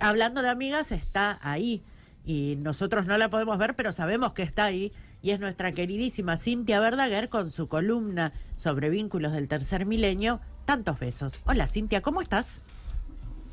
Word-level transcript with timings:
hablando 0.00 0.42
de 0.42 0.48
amigas, 0.48 0.92
está 0.92 1.38
ahí. 1.42 1.82
Y 2.24 2.56
nosotros 2.56 3.06
no 3.06 3.16
la 3.18 3.30
podemos 3.30 3.56
ver, 3.58 3.76
pero 3.76 3.92
sabemos 3.92 4.32
que 4.32 4.42
está 4.42 4.64
ahí. 4.64 4.92
Y 5.22 5.30
es 5.30 5.40
nuestra 5.40 5.72
queridísima 5.72 6.36
Cintia 6.36 6.80
Verdaguer 6.80 7.28
con 7.28 7.50
su 7.50 7.68
columna 7.68 8.32
sobre 8.54 8.90
vínculos 8.90 9.32
del 9.32 9.48
tercer 9.48 9.86
milenio. 9.86 10.40
Tantos 10.64 10.98
besos. 10.98 11.40
Hola 11.46 11.66
Cintia, 11.66 12.02
¿cómo 12.02 12.20
estás? 12.20 12.62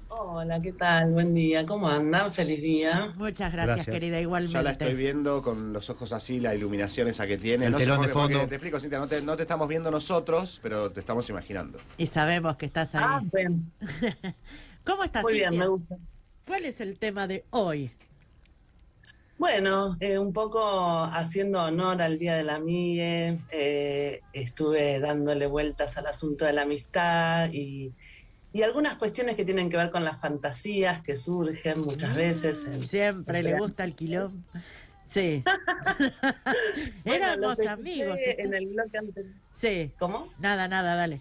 Hola, 0.09 0.61
¿qué 0.61 0.71
tal? 0.73 1.11
Buen 1.11 1.33
día. 1.33 1.65
¿Cómo 1.65 1.87
andan? 1.87 2.31
Feliz 2.31 2.61
día. 2.61 3.11
Muchas 3.17 3.51
gracias, 3.51 3.85
querida. 3.87 4.19
Igualmente. 4.21 4.53
Ya 4.53 4.61
la 4.61 4.71
estoy 4.71 4.93
viendo 4.93 5.41
con 5.41 5.73
los 5.73 5.89
ojos 5.89 6.13
así, 6.13 6.39
la 6.39 6.53
iluminación 6.53 7.07
esa 7.07 7.25
que 7.25 7.37
tiene. 7.37 7.65
El 7.65 7.75
telón 7.75 8.01
de 8.01 8.09
fondo. 8.09 8.47
te 8.47 8.55
explico, 8.55 8.79
Cintia, 8.79 8.99
no 8.99 9.07
te, 9.07 9.21
no 9.21 9.35
te 9.35 9.41
estamos 9.41 9.67
viendo 9.67 9.89
nosotros, 9.89 10.59
pero 10.61 10.91
te 10.91 10.99
estamos 10.99 11.27
imaginando. 11.29 11.79
Y 11.97 12.05
sabemos 12.05 12.57
que 12.57 12.67
estás 12.67 12.93
ahí. 12.93 13.03
Ah, 13.03 13.21
bien. 13.33 13.71
¿Cómo 14.85 15.03
estás, 15.03 15.23
Muy 15.23 15.33
Cintia? 15.33 15.49
bien, 15.49 15.59
me 15.59 15.67
gusta. 15.67 15.95
¿Cuál 16.45 16.65
es 16.65 16.81
el 16.81 16.99
tema 16.99 17.27
de 17.27 17.45
hoy? 17.51 17.91
Bueno, 19.37 19.97
eh, 19.99 20.17
un 20.17 20.31
poco 20.31 21.03
haciendo 21.03 21.61
honor 21.63 22.01
al 22.01 22.17
Día 22.19 22.35
de 22.35 22.43
la 22.43 22.55
Amigue, 22.55 23.39
eh, 23.51 24.21
estuve 24.31 24.99
dándole 24.99 25.47
vueltas 25.47 25.97
al 25.97 26.07
asunto 26.07 26.45
de 26.45 26.53
la 26.53 26.61
amistad 26.61 27.49
y, 27.51 27.91
y 28.53 28.61
algunas 28.61 28.95
cuestiones 28.97 29.35
que 29.35 29.43
tienen 29.43 29.69
que 29.69 29.77
ver 29.77 29.91
con 29.91 30.03
las 30.05 30.19
fantasías 30.21 31.01
que 31.01 31.15
surgen 31.15 31.81
muchas 31.81 32.15
veces. 32.15 32.65
en- 32.65 32.83
Siempre 32.83 33.43
le 33.43 33.57
gusta 33.57 33.83
el 33.83 33.95
quilombo. 33.95 34.39
Sí. 35.05 35.43
Bueno, 37.03 37.25
Éramos 37.25 37.59
amigos. 37.59 38.17
En 38.25 38.53
el 38.53 38.67
bloque 38.67 38.97
anterior. 38.97 39.33
Sí. 39.51 39.91
¿Cómo? 39.99 40.31
Nada, 40.39 40.67
nada, 40.69 40.95
dale. 40.95 41.19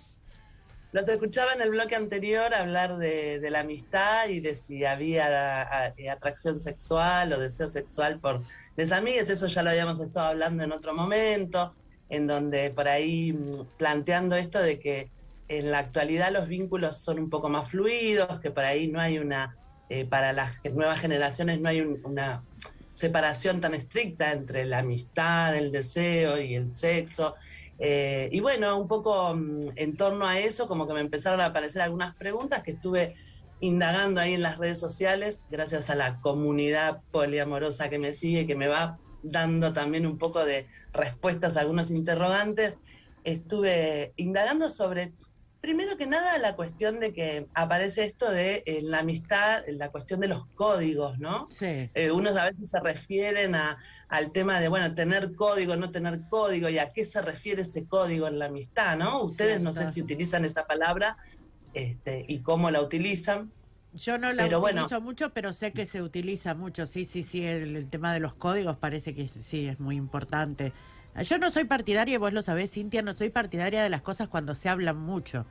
Los 0.92 1.09
escuchaba 1.09 1.55
en 1.55 1.62
el 1.62 1.70
bloque 1.70 1.96
anterior 1.96 2.52
hablar 2.55 2.98
de, 2.98 3.41
la 3.51 3.60
amistad 3.60 4.28
y 4.28 4.41
de 4.41 4.55
si 4.55 4.84
había 4.84 5.62
a- 5.62 5.95
atracción 6.12 6.60
sexual 6.60 7.32
o 7.32 7.38
deseo 7.41 7.66
sexual 7.68 8.18
por 8.20 8.42
les 8.77 8.92
amigues. 8.92 9.30
Eso 9.30 9.46
ya 9.46 9.62
lo 9.62 9.71
habíamos 9.71 10.01
estado 10.01 10.26
hablando 10.29 10.62
en 10.65 10.73
otro 10.73 10.95
momento, 10.95 11.74
en 12.10 12.26
donde 12.26 12.71
por 12.71 12.88
ahí 12.88 13.32
mm, 13.32 13.65
planteando 13.79 14.37
esto 14.37 14.59
de 14.60 14.79
que 14.79 15.10
en 15.49 15.71
la 15.71 15.79
actualidad 15.79 16.30
los 16.30 16.46
vínculos 16.46 16.99
son 16.99 17.18
un 17.18 17.30
poco 17.30 17.49
más 17.49 17.71
fluidos, 17.71 18.40
que 18.40 18.51
por 18.51 18.65
ahí 18.65 18.87
no 18.88 19.01
hay 19.01 19.18
una, 19.18 19.56
eh, 19.88 20.04
para 20.04 20.32
las 20.34 20.52
nuevas 20.65 21.01
generaciones 21.01 21.59
no 21.60 21.71
hay 21.71 21.80
un- 21.80 22.01
una 22.04 22.43
separación 22.95 23.62
tan 23.62 23.74
estricta 23.74 24.30
entre 24.32 24.66
la 24.66 24.80
amistad, 24.80 25.56
el 25.56 25.73
deseo 25.73 26.38
y 26.38 26.54
el 26.54 26.74
sexo. 26.77 27.34
Eh, 27.85 28.29
y 28.30 28.38
bueno, 28.38 28.79
un 28.79 28.87
poco 28.87 29.35
mm, 29.35 29.71
en 29.75 29.97
torno 29.97 30.25
a 30.25 30.38
eso, 30.38 30.69
como 30.69 30.87
que 30.87 30.95
me 30.95 31.01
empezaron 31.01 31.41
a 31.41 31.47
aparecer 31.47 31.83
algunas 31.83 32.15
preguntas 32.15 32.63
que 32.63 32.71
estuve 32.71 33.16
indagando 33.59 34.21
ahí 34.21 34.35
en 34.35 34.43
las 34.43 34.57
redes 34.59 34.79
sociales, 34.79 35.49
gracias 35.51 35.91
a 35.91 35.97
la 35.97 36.21
comunidad 36.21 37.01
poliamorosa 37.11 37.91
que 37.91 37.99
me 37.99 38.13
sigue, 38.13 38.47
que 38.47 38.55
me 38.55 38.69
va 38.69 38.99
dando 39.24 39.73
también 39.73 40.07
un 40.07 40.16
poco 40.16 40.45
de 40.45 40.69
respuestas 40.93 41.57
a 41.57 41.63
algunos 41.63 41.91
interrogantes. 41.91 42.79
Estuve 43.24 44.13
indagando 44.17 44.71
sobre, 44.71 45.13
primero 45.63 45.96
que 45.96 46.07
nada, 46.07 46.37
la 46.38 46.57
cuestión 46.57 46.99
de 46.99 47.13
que 47.13 47.46
aparece 47.55 48.05
esto 48.05 48.30
de 48.30 48.65
eh, 48.66 48.80
la 48.82 48.99
amistad, 48.99 49.63
la 49.68 49.91
cuestión 49.91 50.18
de 50.18 50.27
los 50.27 50.45
códigos, 50.49 51.21
¿no? 51.21 51.46
Sí. 51.51 51.88
Eh, 51.95 52.10
unos 52.10 52.37
a 52.37 52.46
veces 52.46 52.68
se 52.68 52.80
refieren 52.80 53.55
a, 53.55 53.79
al 54.09 54.33
tema 54.33 54.60
de, 54.60 54.66
bueno, 54.66 54.93
tener 54.95 55.35
código, 55.37 55.77
no 55.77 55.93
tener 55.93 56.23
código, 56.29 56.68
y 56.68 56.79
a 56.79 56.93
qué 56.93 57.05
se 57.05 57.23
refiere 57.23 57.63
ese 57.63 57.87
código 57.87 58.27
en 58.27 58.40
la 58.40 58.46
amistad, 58.46 58.99
¿no? 58.99 59.23
Ustedes 59.23 59.63
no 59.63 59.73
sé 59.73 59.87
si 59.87 60.02
utilizan 60.02 60.45
esa 60.45 60.66
palabra 60.66 61.16
este, 61.73 62.24
y 62.27 62.40
cómo 62.40 62.71
la 62.73 62.83
utilizan. 62.83 63.52
Yo 63.95 64.19
no 64.19 64.33
la 64.33 64.44
Pero 64.44 64.59
utilizo 64.59 64.88
bueno. 64.88 65.00
mucho, 65.00 65.31
pero 65.31 65.53
sé 65.53 65.72
que 65.72 65.87
se 65.87 66.03
utiliza 66.03 66.55
mucho. 66.55 66.87
Sí, 66.87 67.05
sí, 67.05 67.22
sí. 67.22 67.44
El, 67.47 67.77
el 67.77 67.88
tema 67.88 68.12
de 68.12 68.21
los 68.21 68.34
códigos 68.34 68.78
parece 68.78 69.15
que 69.15 69.28
sí 69.28 69.69
es 69.69 69.78
muy 69.78 69.97
importante. 69.97 70.72
Yo 71.21 71.38
no 71.38 71.50
soy 71.50 71.65
partidaria, 71.65 72.15
y 72.15 72.19
vos 72.19 72.32
lo 72.32 72.41
sabés, 72.41 72.72
Cintia, 72.72 73.03
no 73.03 73.12
soy 73.12 73.28
partidaria 73.31 73.83
de 73.83 73.91
las 73.91 74.00
cosas 74.03 74.28
cuando 74.28 74.55
se 74.55 74.69
hablan 74.69 74.97
mucho. 74.99 75.47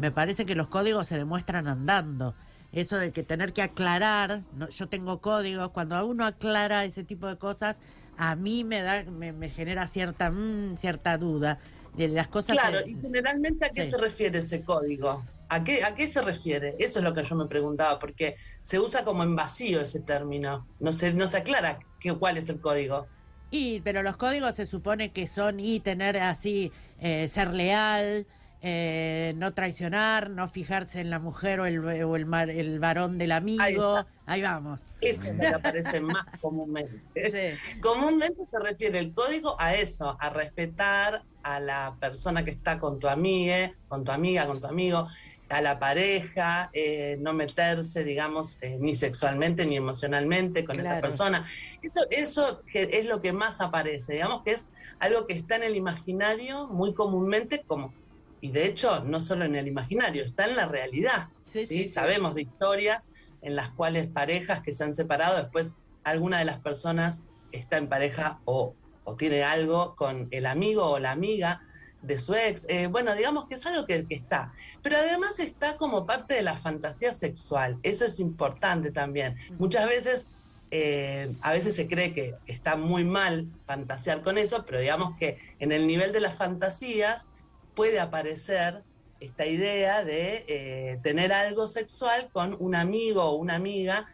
Me 0.00 0.10
parece 0.10 0.44
que 0.44 0.54
los 0.56 0.66
códigos 0.68 1.06
se 1.06 1.16
demuestran 1.16 1.68
andando. 1.68 2.34
Eso 2.72 2.98
de 2.98 3.12
que 3.12 3.22
tener 3.22 3.52
que 3.52 3.62
aclarar, 3.62 4.42
no, 4.56 4.68
yo 4.68 4.88
tengo 4.88 5.20
códigos, 5.20 5.70
cuando 5.70 6.04
uno 6.04 6.24
aclara 6.26 6.84
ese 6.84 7.04
tipo 7.04 7.28
de 7.28 7.36
cosas, 7.38 7.76
a 8.16 8.34
mí 8.34 8.64
me 8.64 8.82
da, 8.82 9.04
me, 9.04 9.32
me 9.32 9.48
genera 9.48 9.86
cierta, 9.86 10.30
mm, 10.32 10.76
cierta 10.76 11.16
duda. 11.16 11.58
De 11.96 12.08
las 12.08 12.26
cosas 12.26 12.58
Claro, 12.58 12.84
se- 12.84 12.90
y 12.90 12.94
generalmente 13.00 13.66
a 13.66 13.68
qué 13.68 13.84
sí. 13.84 13.90
se 13.92 13.98
refiere 13.98 14.40
ese 14.40 14.64
código. 14.64 15.22
¿A 15.48 15.62
qué, 15.62 15.84
¿A 15.84 15.94
qué 15.94 16.08
se 16.08 16.20
refiere? 16.22 16.74
Eso 16.80 16.98
es 16.98 17.04
lo 17.04 17.14
que 17.14 17.22
yo 17.22 17.36
me 17.36 17.46
preguntaba, 17.46 18.00
porque 18.00 18.34
se 18.62 18.80
usa 18.80 19.04
como 19.04 19.22
en 19.22 19.36
vacío 19.36 19.80
ese 19.80 20.00
término. 20.00 20.66
No 20.80 20.90
se, 20.90 21.14
no 21.14 21.28
se 21.28 21.36
aclara 21.36 21.78
qué, 22.00 22.12
cuál 22.14 22.36
es 22.36 22.48
el 22.48 22.60
código. 22.60 23.06
Y, 23.54 23.80
pero 23.82 24.02
los 24.02 24.16
códigos 24.16 24.56
se 24.56 24.66
supone 24.66 25.12
que 25.12 25.28
son 25.28 25.60
y 25.60 25.78
tener 25.78 26.16
así, 26.18 26.72
eh, 27.00 27.28
ser 27.28 27.54
leal, 27.54 28.26
eh, 28.62 29.32
no 29.36 29.54
traicionar, 29.54 30.28
no 30.30 30.48
fijarse 30.48 31.00
en 31.00 31.08
la 31.10 31.20
mujer 31.20 31.60
o 31.60 31.66
el, 31.66 31.78
o 31.78 32.16
el, 32.16 32.26
mar- 32.26 32.50
el 32.50 32.80
varón 32.80 33.16
del 33.16 33.30
amigo. 33.30 34.04
Ahí 34.26 34.42
vamos. 34.42 34.80
Eso 35.00 35.22
es 35.22 35.34
lo 35.34 35.40
que 35.40 35.46
aparece 35.46 36.00
más 36.00 36.24
comúnmente. 36.40 37.00
Sí. 37.14 37.80
Comúnmente 37.80 38.44
se 38.46 38.58
refiere 38.58 38.98
el 38.98 39.12
código 39.12 39.54
a 39.60 39.74
eso, 39.74 40.16
a 40.18 40.30
respetar 40.30 41.22
a 41.44 41.60
la 41.60 41.94
persona 42.00 42.44
que 42.44 42.50
está 42.52 42.80
con 42.80 42.98
tu 42.98 43.06
amiga, 43.06 43.72
con 43.86 44.02
tu 44.02 44.10
amiga, 44.10 44.46
con 44.46 44.60
tu 44.60 44.66
amigo, 44.66 45.06
a 45.54 45.60
la 45.62 45.78
pareja, 45.78 46.68
eh, 46.72 47.16
no 47.20 47.32
meterse, 47.32 48.02
digamos, 48.02 48.60
eh, 48.60 48.76
ni 48.80 48.96
sexualmente 48.96 49.64
ni 49.64 49.76
emocionalmente 49.76 50.64
con 50.64 50.80
esa 50.80 51.00
persona. 51.00 51.48
Eso, 51.80 52.00
eso 52.10 52.62
es 52.72 53.04
lo 53.04 53.22
que 53.22 53.32
más 53.32 53.60
aparece, 53.60 54.14
digamos 54.14 54.42
que 54.42 54.50
es 54.50 54.66
algo 54.98 55.28
que 55.28 55.34
está 55.34 55.54
en 55.54 55.62
el 55.62 55.76
imaginario 55.76 56.66
muy 56.66 56.92
comúnmente 56.92 57.62
como, 57.64 57.94
y 58.40 58.50
de 58.50 58.66
hecho 58.66 59.04
no 59.04 59.20
solo 59.20 59.44
en 59.44 59.54
el 59.54 59.68
imaginario, 59.68 60.24
está 60.24 60.44
en 60.46 60.56
la 60.56 60.66
realidad. 60.66 61.28
Sí, 61.42 61.66
¿sí? 61.66 61.66
sí, 61.66 61.78
sí. 61.84 61.88
Sabemos 61.88 62.34
de 62.34 62.42
historias 62.42 63.08
en 63.40 63.54
las 63.54 63.70
cuales 63.70 64.08
parejas 64.08 64.60
que 64.60 64.74
se 64.74 64.82
han 64.82 64.92
separado, 64.92 65.36
después 65.36 65.76
alguna 66.02 66.40
de 66.40 66.46
las 66.46 66.58
personas 66.58 67.22
está 67.52 67.76
en 67.76 67.88
pareja 67.88 68.40
o, 68.44 68.74
o 69.04 69.14
tiene 69.14 69.44
algo 69.44 69.94
con 69.94 70.26
el 70.32 70.46
amigo 70.46 70.84
o 70.84 70.98
la 70.98 71.12
amiga 71.12 71.62
de 72.06 72.18
su 72.18 72.34
ex. 72.34 72.66
Eh, 72.68 72.86
bueno, 72.86 73.14
digamos 73.14 73.48
que 73.48 73.54
es 73.54 73.66
algo 73.66 73.86
que, 73.86 74.06
que 74.06 74.14
está. 74.14 74.52
Pero 74.82 74.96
además 74.96 75.38
está 75.38 75.76
como 75.76 76.06
parte 76.06 76.34
de 76.34 76.42
la 76.42 76.56
fantasía 76.56 77.12
sexual. 77.12 77.78
Eso 77.82 78.04
es 78.04 78.20
importante 78.20 78.90
también. 78.90 79.36
Muchas 79.58 79.86
veces, 79.88 80.26
eh, 80.70 81.32
a 81.40 81.52
veces 81.52 81.74
se 81.74 81.86
cree 81.86 82.12
que 82.12 82.34
está 82.46 82.76
muy 82.76 83.04
mal 83.04 83.46
fantasear 83.66 84.22
con 84.22 84.38
eso, 84.38 84.64
pero 84.66 84.80
digamos 84.80 85.16
que 85.18 85.38
en 85.58 85.72
el 85.72 85.86
nivel 85.86 86.12
de 86.12 86.20
las 86.20 86.36
fantasías 86.36 87.26
puede 87.74 87.98
aparecer 87.98 88.82
esta 89.20 89.46
idea 89.46 90.04
de 90.04 90.44
eh, 90.48 90.98
tener 91.02 91.32
algo 91.32 91.66
sexual 91.66 92.28
con 92.32 92.56
un 92.58 92.74
amigo 92.74 93.22
o 93.22 93.36
una 93.36 93.54
amiga. 93.54 94.06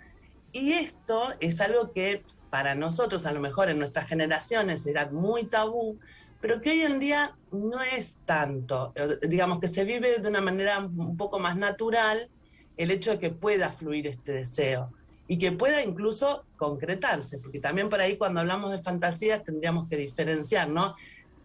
Y 0.53 0.73
esto 0.73 1.35
es 1.41 1.61
algo 1.61 1.93
que 1.93 2.23
para 2.51 2.75
nosotros, 2.75 3.27
a 3.27 3.33
lo 3.33 3.41
mejor 3.41 3.71
en 3.71 3.79
nuestras 3.79 4.09
generaciones, 4.09 4.87
era 4.87 5.07
muy 5.07 5.45
tabú, 5.45 5.99
pero 6.41 6.61
que 6.61 6.71
hoy 6.71 6.83
en 6.83 6.99
día 6.99 7.35
no 7.53 7.83
es 7.83 8.19
tanto. 8.25 8.93
Eh, 8.95 9.19
Digamos 9.29 9.61
que 9.61 9.69
se 9.69 9.85
vive 9.85 10.19
de 10.19 10.29
una 10.29 10.41
manera 10.41 10.79
un 10.79 11.17
poco 11.17 11.39
más 11.39 11.57
natural 11.57 12.29
el 12.77 12.91
hecho 12.91 13.13
de 13.13 13.19
que 13.19 13.31
pueda 13.31 13.73
fluir 13.73 14.07
este 14.07 14.33
deseo 14.33 14.93
y 15.29 15.39
que 15.39 15.53
pueda 15.53 15.83
incluso 15.83 16.45
concretarse, 16.57 17.39
porque 17.39 17.61
también 17.61 17.89
por 17.89 18.01
ahí 18.01 18.17
cuando 18.17 18.41
hablamos 18.41 18.73
de 18.73 18.81
fantasías 18.81 19.45
tendríamos 19.45 19.89
que 19.89 19.97
diferenciar, 19.97 20.69
¿no? 20.69 20.97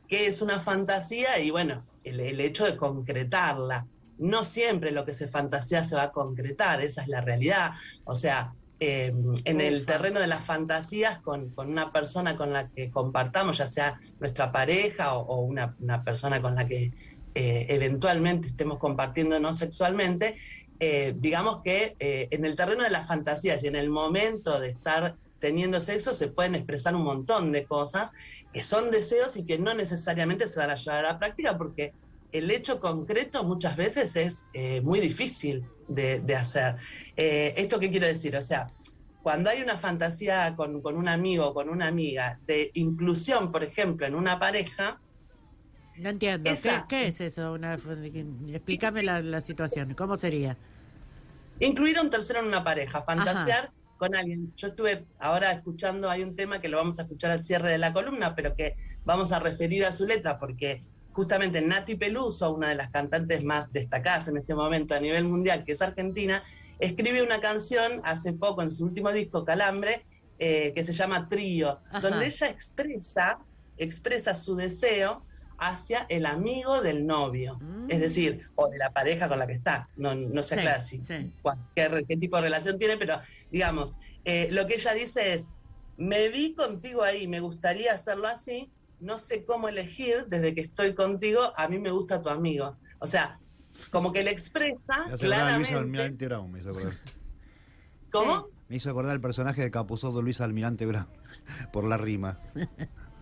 ¿Qué 0.07 0.28
es 0.28 0.41
una 0.41 0.59
fantasía? 0.59 1.39
Y 1.39 1.51
bueno, 1.51 1.84
el, 2.03 2.19
el 2.19 2.39
hecho 2.39 2.66
de 2.66 2.78
concretarla. 2.78 3.85
No 4.17 4.44
siempre 4.44 4.91
lo 4.91 5.03
que 5.03 5.13
se 5.13 5.28
fantasea 5.28 5.84
se 5.84 5.95
va 5.95 6.03
a 6.03 6.11
concretar, 6.11 6.81
esa 6.81 7.01
es 7.01 7.09
la 7.09 7.22
realidad. 7.22 7.72
O 8.05 8.16
sea, 8.16 8.53
eh, 8.79 9.13
en 9.45 9.61
el 9.61 9.85
terreno 9.85 10.19
de 10.19 10.27
las 10.27 10.43
fantasías 10.43 11.19
con, 11.19 11.49
con 11.49 11.69
una 11.69 11.91
persona 11.91 12.35
con 12.35 12.51
la 12.51 12.69
que 12.69 12.89
compartamos, 12.91 13.57
ya 13.57 13.66
sea 13.66 13.99
nuestra 14.19 14.51
pareja 14.51 15.17
o, 15.17 15.25
o 15.25 15.41
una, 15.41 15.75
una 15.79 16.03
persona 16.03 16.41
con 16.41 16.55
la 16.55 16.67
que 16.67 16.91
eh, 17.37 17.66
eventualmente 17.67 18.47
estemos 18.47 18.79
compartiendo 18.79 19.37
no 19.41 19.51
sexualmente, 19.51 20.37
eh, 20.79 21.13
digamos 21.17 21.61
que 21.63 21.95
eh, 21.99 22.29
en 22.31 22.45
el 22.45 22.55
terreno 22.55 22.83
de 22.83 22.89
las 22.89 23.07
fantasías 23.07 23.61
y 23.63 23.67
en 23.67 23.75
el 23.75 23.89
momento 23.89 24.57
de 24.59 24.69
estar 24.69 25.16
teniendo 25.39 25.81
sexo 25.81 26.13
se 26.13 26.29
pueden 26.29 26.55
expresar 26.55 26.95
un 26.95 27.03
montón 27.03 27.51
de 27.51 27.66
cosas 27.66 28.13
que 28.53 28.61
son 28.61 28.89
deseos 28.89 29.35
y 29.35 29.45
que 29.45 29.57
no 29.57 29.73
necesariamente 29.73 30.47
se 30.47 30.61
van 30.61 30.69
a 30.69 30.75
llevar 30.75 31.05
a 31.05 31.11
la 31.13 31.19
práctica 31.19 31.57
porque 31.57 31.93
el 32.37 32.52
hecho 32.52 32.79
concreto 32.79 33.43
muchas 33.43 33.76
veces 33.78 34.16
es 34.16 34.46
eh, 34.53 34.82
muy 34.82 34.99
difícil 34.99 35.66
de, 35.87 36.20
de 36.22 36.35
hacer. 36.35 36.76
Eh, 37.16 37.53
¿Esto 37.58 37.79
qué 37.79 37.90
quiero 37.90 38.08
decir? 38.08 38.35
O 38.35 38.41
sea, 38.41 38.67
cuando 39.23 39.49
hay 39.49 39.61
una 39.61 39.78
fantasía 39.78 40.55
con, 40.55 40.82
con 40.82 40.96
un 40.97 41.08
amigo 41.08 41.47
o 41.47 41.53
con 41.53 41.70
una 41.70 41.87
amiga 41.87 42.40
de 42.46 42.72
inclusión, 42.73 43.52
por 43.52 43.64
ejemplo, 43.64 44.05
en 44.05 44.16
una 44.16 44.37
pareja, 44.40 44.99
No 45.97 46.09
entiendo. 46.09 46.43
¿Qué, 46.43 46.53
Esa- 46.53 46.85
qué 46.87 47.08
es 47.08 47.22
eso? 47.22 47.53
Una, 47.53 47.76
explícame 47.76 49.02
la, 49.03 49.22
la 49.22 49.41
situación. 49.41 49.93
¿Cómo 49.96 50.17
sería? 50.17 50.58
incluir 51.59 51.97
a 51.97 52.02
un 52.02 52.09
tercero 52.09 52.41
en 52.41 52.47
una 52.47 52.64
pareja, 52.66 53.02
fantasear 53.03 53.72
con 53.97 54.14
alguien. 54.14 54.53
Yo 54.58 54.67
estuve 54.67 55.05
ahora 55.20 55.53
escuchando, 55.53 56.09
hay 56.09 56.22
un 56.22 56.35
tema 56.35 56.59
que 56.59 56.67
lo 56.67 56.76
vamos 56.78 56.99
a 56.99 57.03
escuchar 57.03 57.31
al 57.31 57.40
cierre 57.40 57.72
de 57.72 57.78
la 57.78 57.93
columna, 57.93 58.35
pero 58.35 58.55
que 58.55 58.76
vamos 59.05 59.31
a 59.31 59.40
referir 59.40 59.85
a 59.85 59.93
su 59.93 60.05
letra 60.05 60.38
porque 60.38 60.84
justamente 61.16 61.62
Nati 61.62 61.96
Peluso, 61.96 62.53
una 62.53 62.67
de 62.70 62.76
las 62.76 62.91
cantantes 62.91 63.46
más 63.46 63.72
destacadas 63.72 64.28
en 64.28 64.38
este 64.38 64.53
momento 64.53 64.94
a 64.94 65.00
nivel 65.00 65.23
mundial, 65.23 65.64
que 65.64 65.72
es 65.72 65.82
argentina, 65.82 66.44
escribe 66.78 67.23
una 67.23 67.40
canción 67.40 68.02
hace 68.03 68.34
poco 68.34 68.62
en 68.62 68.70
su 68.70 68.84
último 68.84 69.12
disco, 69.14 69.46
Calambre, 69.46 70.06
eh, 70.38 70.73
que 70.76 70.84
se 70.84 70.91
llama 70.91 71.29
Trío, 71.29 71.79
donde 72.02 72.26
ella 72.26 72.50
expresa, 72.50 73.40
expresa 73.78 74.35
su 74.35 74.58
deseo 74.58 75.23
hacia 75.58 76.06
el 76.09 76.26
amigo 76.26 76.82
del 76.82 77.08
novio, 77.08 77.59
mm. 77.62 77.90
es 77.90 78.02
decir, 78.02 78.50
o 78.56 78.67
de 78.67 78.78
la 78.78 78.91
pareja 78.91 79.29
con 79.29 79.40
la 79.40 79.47
que 79.47 79.53
está, 79.53 79.88
no, 79.96 80.14
no 80.16 80.44
sé 80.44 80.58
sí, 80.82 81.00
qué, 81.73 82.17
tipo 82.17 82.35
de 82.35 82.41
relación 82.41 82.78
tiene, 82.78 82.97
pero 82.97 83.22
digamos, 83.50 83.94
eh, 84.26 84.50
lo 84.52 84.67
que 84.67 84.73
ella 84.73 84.94
dice 84.94 85.34
es, 85.34 85.47
me 85.96 86.28
vi 86.28 86.56
contigo 86.56 87.03
ahí, 87.03 87.26
me 87.26 87.40
gustaría 87.40 87.94
hacerlo 87.94 88.28
así, 88.28 88.70
no 89.05 89.17
sé 89.17 89.46
cómo 89.46 89.69
elegir, 89.69 90.25
desde 90.28 90.53
que 90.55 90.61
estoy 90.61 90.96
contigo, 90.96 91.53
a 91.55 91.67
mí 91.67 91.79
me 91.79 91.91
gusta 91.91 92.22
tu 92.22 92.29
amigo. 92.29 92.75
O 92.99 93.07
sea, 93.07 93.40
como 93.91 94.11
que 94.11 94.23
le 94.23 94.31
expresa 94.31 95.05
claramente... 95.19 95.73
¿Cómo? 98.11 98.47
Me 98.67 98.78
hizo 98.78 98.90
acordar 98.90 99.13
el 99.13 99.22
personaje 99.22 99.61
de 99.61 99.69
Capuzoto 99.69 100.22
Luis 100.22 100.41
Almirante 100.41 100.85
Brown, 100.87 101.07
por 101.72 101.84
la 101.84 101.97
rima. 101.97 102.40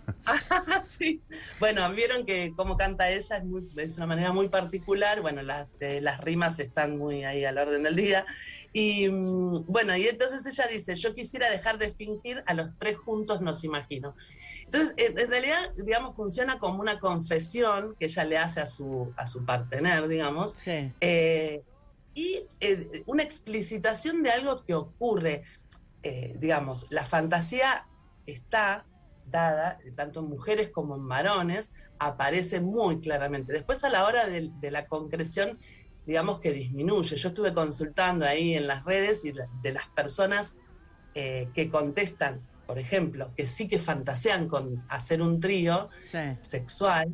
sí. 0.86 1.22
Bueno, 1.60 1.92
vieron 1.92 2.26
que 2.26 2.54
como 2.56 2.78
canta 2.78 3.10
ella 3.10 3.38
es, 3.38 3.44
muy, 3.44 3.68
es 3.76 3.98
una 3.98 4.06
manera 4.06 4.32
muy 4.32 4.48
particular. 4.48 5.22
Bueno, 5.22 5.42
las, 5.42 5.76
eh, 5.82 6.00
las 6.00 6.22
rimas 6.22 6.60
están 6.60 6.98
muy 6.98 7.26
ahí 7.26 7.44
al 7.44 7.58
orden 7.58 7.84
del 7.84 7.96
día. 7.96 8.26
Y 8.72 9.10
mm, 9.10 9.66
bueno, 9.68 9.98
y 9.98 10.08
entonces 10.08 10.46
ella 10.46 10.68
dice, 10.68 10.96
yo 10.96 11.14
quisiera 11.14 11.50
dejar 11.50 11.78
de 11.78 11.92
fingir, 11.94 12.42
a 12.46 12.54
los 12.54 12.70
tres 12.80 12.98
juntos 12.98 13.42
nos 13.42 13.64
imagino. 13.64 14.16
Entonces, 14.74 14.96
en 14.98 15.30
realidad, 15.30 15.72
digamos, 15.76 16.16
funciona 16.16 16.58
como 16.58 16.80
una 16.80 17.00
confesión 17.00 17.96
que 18.00 18.06
ella 18.06 18.24
le 18.24 18.38
hace 18.38 18.62
a 18.62 18.66
su, 18.66 19.14
a 19.16 19.28
su 19.28 19.46
partener, 19.46 20.08
digamos. 20.08 20.52
Sí. 20.52 20.92
Eh, 21.00 21.62
y 22.16 22.42
eh, 22.60 23.04
una 23.06 23.24
explicitación 23.24 24.24
de 24.24 24.32
algo 24.32 24.64
que 24.66 24.74
ocurre. 24.74 25.44
digamos, 26.40 26.88
la 26.90 27.06
fantasía 27.06 27.88
está 28.26 28.86
dada, 29.26 29.80
tanto 29.96 30.20
en 30.20 30.28
mujeres 30.28 30.70
como 30.70 30.96
en 30.96 31.08
varones, 31.08 31.72
aparece 32.00 32.60
muy 32.60 33.00
claramente. 33.00 33.54
Después 33.54 33.84
a 33.84 33.90
la 33.90 34.06
hora 34.06 34.28
de, 34.28 34.72
la 34.72 34.88
concreción, 34.88 35.60
digamos 36.06 36.40
que 36.40 36.52
disminuye. 36.52 37.16
Yo 37.16 37.30
estuve 37.30 37.54
consultando 37.54 38.26
ahí 38.26 38.56
en 38.56 38.68
las 38.68 38.84
redes 38.86 39.26
y 39.26 39.32
de 39.32 39.72
las 39.72 39.88
personas 39.88 40.56
eh, 41.16 41.50
que 41.54 41.70
contestan, 41.70 42.42
por 42.74 42.80
ejemplo, 42.80 43.30
que 43.38 43.46
sí 43.46 43.68
que 43.68 43.78
fantasean 43.78 44.48
con 44.48 44.84
hacer 44.90 45.22
un 45.22 45.40
trío 45.40 45.92
sexual, 46.40 47.08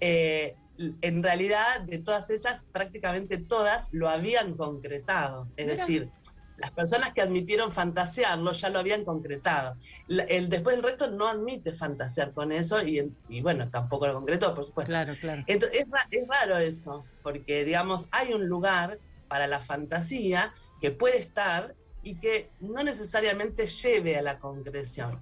eh, 0.00 0.56
en 1.00 1.22
realidad 1.22 1.82
de 1.82 1.98
todas 1.98 2.28
esas, 2.30 2.64
prácticamente 2.72 3.38
todas 3.38 3.90
lo 3.92 4.08
habían 4.08 4.56
concretado. 4.56 5.46
Es 5.56 5.68
decir, 5.68 6.10
las 6.56 6.72
personas 6.72 7.12
que 7.12 7.22
admitieron 7.22 7.70
fantasearlo 7.70 8.50
ya 8.50 8.68
lo 8.68 8.80
habían 8.80 9.04
concretado. 9.04 9.76
el, 10.08 10.48
después 10.48 10.74
el 10.74 10.82
resto 10.82 11.08
no 11.08 11.28
admite 11.28 11.72
fantasear 11.72 12.32
con 12.32 12.50
eso 12.50 12.82
y, 12.82 13.08
bueno, 13.42 13.70
tampoco 13.70 14.08
lo 14.08 14.14
concretó, 14.14 14.56
por 14.56 14.64
supuesto. 14.64 14.90
Claro, 14.90 15.14
claro. 15.20 15.44
Entonces, 15.46 15.82
es, 15.82 15.86
es, 16.10 16.26
raro 16.26 16.58
eso, 16.58 17.04
porque 17.22 17.64
digamos, 17.64 18.08
hay 18.10 18.32
un 18.32 18.48
lugar 18.48 18.98
para 19.28 19.46
la 19.46 19.60
fantasía 19.60 20.52
que 20.80 20.90
puede 20.90 21.18
estar 21.18 21.76
y 22.06 22.14
que 22.14 22.50
no 22.60 22.84
necesariamente 22.84 23.66
lleve 23.66 24.16
a 24.16 24.22
la 24.22 24.38
concreción. 24.38 25.20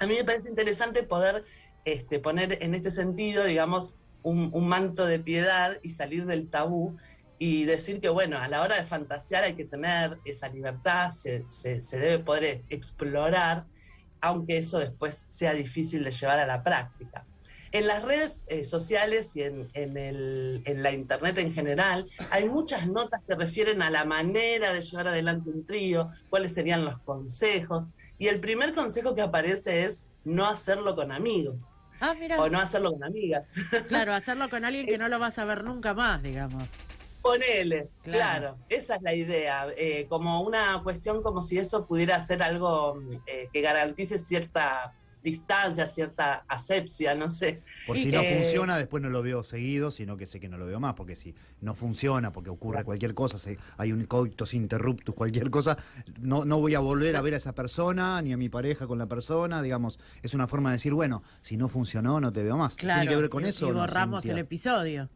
A 0.00 0.06
mí 0.06 0.14
me 0.14 0.24
parece 0.24 0.48
interesante 0.48 1.02
poder 1.02 1.44
este, 1.84 2.18
poner 2.18 2.62
en 2.62 2.74
este 2.74 2.90
sentido, 2.90 3.44
digamos, 3.44 3.94
un, 4.22 4.48
un 4.54 4.68
manto 4.68 5.04
de 5.04 5.18
piedad 5.18 5.76
y 5.82 5.90
salir 5.90 6.24
del 6.24 6.48
tabú 6.48 6.96
y 7.38 7.66
decir 7.66 8.00
que, 8.00 8.08
bueno, 8.08 8.38
a 8.38 8.48
la 8.48 8.62
hora 8.62 8.76
de 8.76 8.84
fantasear 8.84 9.44
hay 9.44 9.54
que 9.54 9.66
tener 9.66 10.18
esa 10.24 10.48
libertad, 10.48 11.10
se, 11.10 11.44
se, 11.50 11.98
debe 11.98 12.20
poder 12.20 12.62
explorar, 12.70 13.66
aunque 14.22 14.56
eso 14.56 14.78
después 14.78 15.26
sea 15.28 15.52
difícil 15.52 16.04
de 16.04 16.10
llevar 16.10 16.40
a 16.40 16.46
la 16.46 16.62
práctica. 16.62 17.26
En 17.72 17.86
las 17.86 18.02
redes 18.02 18.46
eh, 18.48 18.64
sociales 18.64 19.36
y 19.36 19.42
en, 19.42 19.68
en, 19.74 19.96
el, 19.96 20.62
en, 20.64 20.82
la 20.82 20.90
internet 20.92 21.36
en 21.38 21.52
general 21.52 22.08
hay 22.30 22.48
muchas 22.48 22.86
notas 22.86 23.20
que 23.26 23.34
refieren 23.34 23.82
a 23.82 23.90
la 23.90 24.04
manera 24.04 24.72
de 24.72 24.80
llevar 24.80 25.08
adelante 25.08 25.50
un 25.50 25.66
trío, 25.66 26.10
cuáles 26.30 26.54
serían 26.54 26.84
los 26.84 26.98
consejos. 27.00 27.84
Y 28.18 28.28
el 28.28 28.40
primer 28.40 28.74
consejo 28.74 29.14
que 29.14 29.22
aparece 29.22 29.84
es 29.84 30.02
no 30.24 30.46
hacerlo 30.46 30.94
con 30.94 31.12
amigos. 31.12 31.68
Ah, 32.00 32.14
o 32.38 32.48
no 32.48 32.58
hacerlo 32.58 32.92
con 32.92 33.04
amigas. 33.04 33.54
Claro, 33.88 34.12
hacerlo 34.12 34.48
con 34.48 34.64
alguien 34.64 34.86
que 34.86 34.98
no 34.98 35.08
lo 35.08 35.18
vas 35.18 35.38
a 35.38 35.44
ver 35.44 35.64
nunca 35.64 35.94
más, 35.94 36.22
digamos. 36.22 36.64
Ponele, 37.22 37.88
claro. 38.02 38.56
esa 38.68 38.94
es 38.94 39.02
la 39.02 39.12
idea, 39.12 39.66
eh, 39.76 40.06
como 40.08 40.40
una 40.40 40.80
cuestión 40.82 41.22
como 41.22 41.42
si 41.42 41.58
eso 41.58 41.84
pudiera 41.84 42.18
ser 42.20 42.42
algo 42.42 43.02
eh, 43.26 43.48
que 43.52 43.60
garantice 43.60 44.18
cierta 44.18 44.94
distancia, 45.22 45.86
cierta 45.86 46.44
asepsia, 46.48 47.14
no 47.14 47.30
sé. 47.30 47.62
Por 47.86 47.96
si 47.96 48.10
no 48.10 48.20
eh, 48.20 48.40
funciona, 48.40 48.76
después 48.76 49.02
no 49.02 49.10
lo 49.10 49.22
veo 49.22 49.42
seguido, 49.42 49.90
sino 49.90 50.16
que 50.16 50.26
sé 50.26 50.40
que 50.40 50.48
no 50.48 50.58
lo 50.58 50.66
veo 50.66 50.80
más, 50.80 50.94
porque 50.94 51.16
si 51.16 51.34
no 51.60 51.74
funciona, 51.74 52.32
porque 52.32 52.50
ocurre 52.50 52.84
cualquier 52.84 53.14
cosa, 53.14 53.36
hay 53.76 53.92
un 53.92 54.04
coitus 54.04 54.54
interruptus, 54.54 55.14
cualquier 55.14 55.50
cosa, 55.50 55.76
no, 56.20 56.44
no 56.44 56.60
voy 56.60 56.74
a 56.74 56.80
volver 56.80 57.16
a 57.16 57.20
ver 57.20 57.34
a 57.34 57.36
esa 57.38 57.54
persona, 57.54 58.20
ni 58.22 58.32
a 58.32 58.36
mi 58.36 58.48
pareja 58.48 58.86
con 58.86 58.98
la 58.98 59.06
persona, 59.06 59.62
digamos, 59.62 59.98
es 60.22 60.34
una 60.34 60.46
forma 60.46 60.70
de 60.70 60.76
decir, 60.76 60.92
bueno, 60.92 61.22
si 61.40 61.56
no 61.56 61.68
funcionó, 61.68 62.20
no 62.20 62.32
te 62.32 62.42
veo 62.42 62.56
más. 62.56 62.76
Claro, 62.76 63.00
¿Tiene 63.00 63.14
que 63.14 63.20
ver 63.20 63.30
con 63.30 63.44
eso? 63.44 63.68
Y 63.68 63.72
borramos 63.72 64.24
el 64.26 64.38
episodio. 64.38 65.08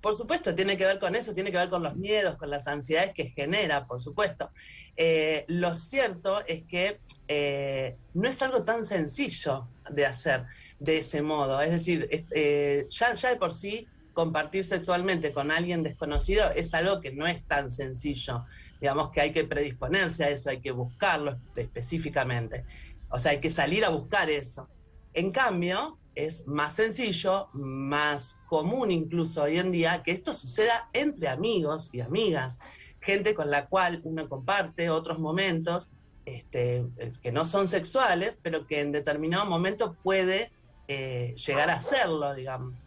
Por 0.00 0.14
supuesto, 0.14 0.54
tiene 0.54 0.76
que 0.76 0.84
ver 0.84 0.98
con 0.98 1.14
eso, 1.14 1.34
tiene 1.34 1.50
que 1.50 1.58
ver 1.58 1.68
con 1.68 1.82
los 1.82 1.96
miedos, 1.96 2.36
con 2.36 2.48
las 2.50 2.66
ansiedades 2.66 3.12
que 3.14 3.30
genera, 3.30 3.86
por 3.86 4.00
supuesto. 4.00 4.50
Eh, 4.96 5.44
lo 5.48 5.74
cierto 5.74 6.44
es 6.46 6.64
que 6.64 7.00
eh, 7.28 7.96
no 8.14 8.28
es 8.28 8.40
algo 8.42 8.64
tan 8.64 8.84
sencillo 8.84 9.68
de 9.90 10.06
hacer 10.06 10.44
de 10.78 10.98
ese 10.98 11.22
modo. 11.22 11.60
Es 11.60 11.70
decir, 11.70 12.08
eh, 12.10 12.86
ya, 12.90 13.14
ya 13.14 13.30
de 13.30 13.36
por 13.36 13.52
sí 13.52 13.86
compartir 14.14 14.64
sexualmente 14.64 15.32
con 15.32 15.50
alguien 15.50 15.82
desconocido 15.82 16.50
es 16.50 16.74
algo 16.74 17.00
que 17.00 17.12
no 17.12 17.26
es 17.26 17.44
tan 17.44 17.70
sencillo. 17.70 18.44
Digamos 18.80 19.10
que 19.10 19.20
hay 19.20 19.32
que 19.32 19.44
predisponerse 19.44 20.24
a 20.24 20.30
eso, 20.30 20.50
hay 20.50 20.60
que 20.60 20.70
buscarlo 20.70 21.38
específicamente. 21.54 22.64
O 23.10 23.18
sea, 23.18 23.32
hay 23.32 23.40
que 23.40 23.50
salir 23.50 23.84
a 23.84 23.90
buscar 23.90 24.30
eso. 24.30 24.68
En 25.12 25.30
cambio, 25.30 25.98
es 26.14 26.46
más 26.46 26.74
sencillo, 26.74 27.48
más 27.52 28.38
común 28.48 28.90
incluso 28.90 29.42
hoy 29.42 29.58
en 29.58 29.72
día, 29.72 30.02
que 30.02 30.12
esto 30.12 30.34
suceda 30.34 30.88
entre 30.92 31.28
amigos 31.28 31.90
y 31.92 32.00
amigas, 32.00 32.58
gente 33.00 33.34
con 33.34 33.50
la 33.50 33.66
cual 33.66 34.00
uno 34.04 34.28
comparte 34.28 34.90
otros 34.90 35.18
momentos 35.18 35.90
este, 36.26 36.84
que 37.22 37.32
no 37.32 37.44
son 37.44 37.66
sexuales, 37.66 38.38
pero 38.42 38.66
que 38.66 38.80
en 38.80 38.92
determinado 38.92 39.46
momento 39.46 39.96
puede 40.02 40.52
eh, 40.88 41.34
llegar 41.36 41.70
a 41.70 41.80
serlo, 41.80 42.34
digamos. 42.34 42.78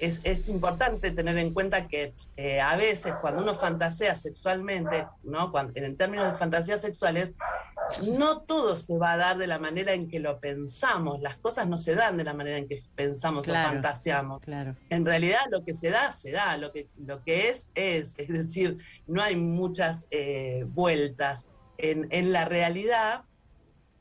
Es, 0.00 0.48
importante 0.48 1.10
tener 1.10 1.36
en 1.36 1.52
cuenta 1.52 1.86
que 1.86 2.14
eh, 2.38 2.58
a 2.58 2.74
veces 2.76 3.12
cuando 3.20 3.42
uno 3.42 3.54
fantasea 3.54 4.14
sexualmente, 4.14 5.06
¿no? 5.22 5.52
Cuando, 5.52 5.78
en 5.78 5.94
términos 5.94 6.32
de 6.32 6.38
fantasías 6.38 6.80
sexuales, 6.80 7.32
no 8.12 8.40
todo 8.40 8.76
se 8.76 8.96
va 8.96 9.12
a 9.12 9.16
dar 9.16 9.38
de 9.38 9.46
la 9.46 9.58
manera 9.58 9.92
en 9.92 10.08
que 10.08 10.18
lo 10.18 10.40
pensamos, 10.40 11.20
las 11.20 11.36
cosas 11.36 11.68
no 11.68 11.78
se 11.78 11.94
dan 11.94 12.16
de 12.16 12.24
la 12.24 12.34
manera 12.34 12.58
en 12.58 12.68
que 12.68 12.80
pensamos 12.94 13.48
o 13.48 13.52
fantaseamos. 13.52 14.40
Claro. 14.42 14.76
En 14.88 15.04
realidad 15.04 15.40
lo 15.50 15.64
que 15.64 15.74
se 15.74 15.90
da, 15.90 16.10
se 16.10 16.30
da, 16.32 16.56
lo 16.56 16.72
que, 16.72 16.88
lo 16.98 17.22
que 17.22 17.48
es, 17.48 17.68
es, 17.74 18.14
es 18.18 18.28
decir, 18.28 18.78
no 19.06 19.22
hay 19.22 19.36
muchas 19.36 20.06
eh, 20.10 20.64
vueltas. 20.66 21.48
En, 21.78 22.32
la 22.32 22.44
realidad 22.44 23.22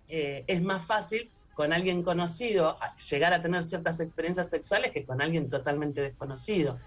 eh, 0.10 0.44
es 0.48 0.62
más 0.62 0.86
fácil 0.86 1.32
con 1.54 1.74
alguien 1.74 2.04
conocido 2.04 2.78
llegar 3.10 3.34
a 3.34 3.42
tener 3.42 3.64
ciertas 3.64 4.00
experiencias 4.00 4.50
sexuales 4.50 4.92
que 4.92 5.06
con 5.06 5.22
alguien 5.22 5.50
totalmente 5.50 6.02
desconocido. 6.02 6.80